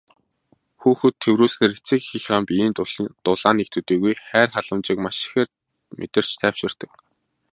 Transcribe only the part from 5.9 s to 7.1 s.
мэдэрч тайвширдаг.